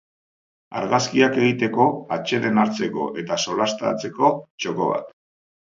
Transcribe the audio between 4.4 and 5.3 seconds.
txoko bat.